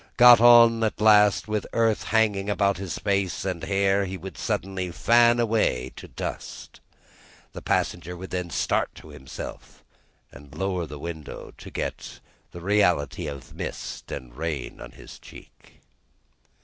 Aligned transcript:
Got 0.17 0.41
out 0.41 0.81
at 0.83 0.99
last, 0.99 1.47
with 1.47 1.67
earth 1.73 2.05
hanging 2.05 2.49
about 2.49 2.77
his 2.77 2.97
face 2.97 3.45
and 3.45 3.63
hair, 3.63 4.05
he 4.05 4.17
would 4.17 4.35
suddenly 4.35 4.89
fan 4.89 5.39
away 5.39 5.93
to 5.95 6.07
dust. 6.07 6.79
The 7.53 7.61
passenger 7.61 8.17
would 8.17 8.31
then 8.31 8.49
start 8.49 8.95
to 8.95 9.09
himself, 9.09 9.83
and 10.31 10.57
lower 10.57 10.87
the 10.87 10.97
window, 10.97 11.53
to 11.55 11.69
get 11.69 12.19
the 12.51 12.61
reality 12.61 13.27
of 13.27 13.53
mist 13.53 14.11
and 14.11 14.35
rain 14.35 14.81
on 14.81 14.93
his 14.93 15.19
cheek. 15.19 15.81